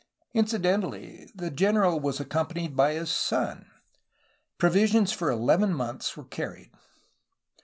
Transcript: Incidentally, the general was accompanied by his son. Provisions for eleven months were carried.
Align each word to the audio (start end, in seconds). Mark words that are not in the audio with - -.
Incidentally, 0.33 1.29
the 1.35 1.51
general 1.51 1.99
was 1.99 2.19
accompanied 2.19 2.75
by 2.75 2.93
his 2.93 3.11
son. 3.11 3.69
Provisions 4.57 5.11
for 5.11 5.29
eleven 5.29 5.71
months 5.75 6.17
were 6.17 6.25
carried. 6.25 6.71